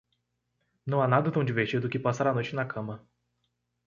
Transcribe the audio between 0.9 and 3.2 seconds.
há nada tão divertido que passar a noite na cama.